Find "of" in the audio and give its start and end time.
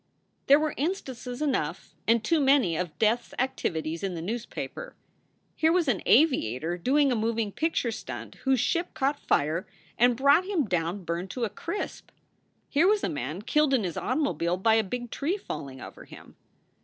2.75-2.97